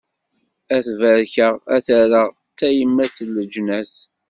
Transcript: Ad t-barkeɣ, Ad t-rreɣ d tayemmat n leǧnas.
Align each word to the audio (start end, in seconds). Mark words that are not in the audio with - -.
Ad 0.75 0.81
t-barkeɣ, 0.85 1.55
Ad 1.75 1.81
t-rreɣ 1.85 2.27
d 2.31 2.35
tayemmat 2.57 3.17
n 3.27 3.29
leǧnas. 3.35 3.93